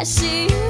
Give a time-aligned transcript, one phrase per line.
[0.00, 0.67] I see you.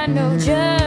[0.00, 0.79] I know just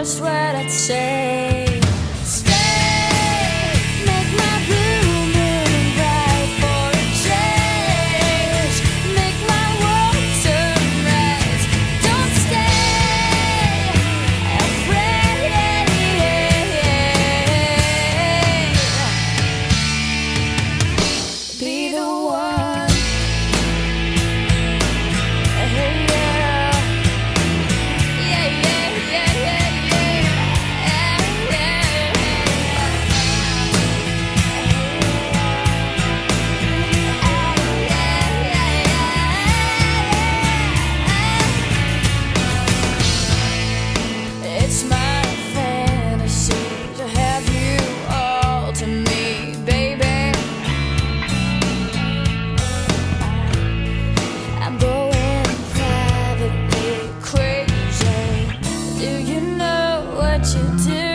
[59.43, 61.12] know what you do.